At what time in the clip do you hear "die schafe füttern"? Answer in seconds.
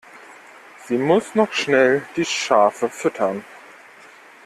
2.15-3.45